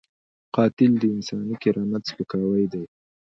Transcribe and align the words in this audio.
قاتل 0.55 0.91
د 0.99 1.03
انساني 1.15 1.55
کرامت 1.63 2.03
سپکاوی 2.09 2.65
کوي 2.71 2.87